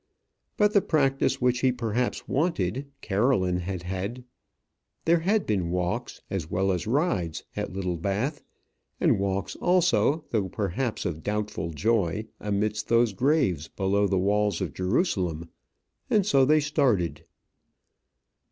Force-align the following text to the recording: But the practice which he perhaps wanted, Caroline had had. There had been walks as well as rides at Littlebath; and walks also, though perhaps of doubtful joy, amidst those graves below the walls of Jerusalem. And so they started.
But 0.57 0.73
the 0.73 0.81
practice 0.81 1.39
which 1.39 1.59
he 1.59 1.71
perhaps 1.71 2.27
wanted, 2.27 2.87
Caroline 3.01 3.57
had 3.59 3.83
had. 3.83 4.23
There 5.05 5.19
had 5.19 5.45
been 5.45 5.69
walks 5.69 6.23
as 6.27 6.49
well 6.49 6.71
as 6.71 6.87
rides 6.87 7.43
at 7.55 7.71
Littlebath; 7.71 8.41
and 8.99 9.19
walks 9.19 9.55
also, 9.57 10.25
though 10.31 10.49
perhaps 10.49 11.05
of 11.05 11.21
doubtful 11.21 11.69
joy, 11.69 12.25
amidst 12.39 12.87
those 12.87 13.13
graves 13.13 13.67
below 13.67 14.07
the 14.07 14.17
walls 14.17 14.59
of 14.59 14.73
Jerusalem. 14.73 15.49
And 16.09 16.25
so 16.25 16.45
they 16.45 16.61
started. 16.61 17.23